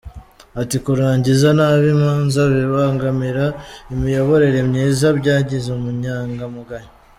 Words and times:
Ati 0.61 0.77
“Kurangiza 0.85 1.47
nabi 1.57 1.87
imanza 1.97 2.41
bibangamira 2.55 3.45
imiyoborere 3.93 4.59
myiza, 4.69 5.05
byangiza 5.19 5.67
umunyangamugayo. 5.77 6.89